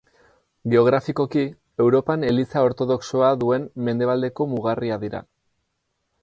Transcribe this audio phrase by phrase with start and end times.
[0.73, 1.43] Geografikoki,
[1.85, 5.23] Europan Eliza ortodoxoa duen mendebaldeko mugarria dira.